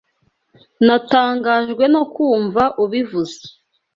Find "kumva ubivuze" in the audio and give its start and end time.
2.13-3.39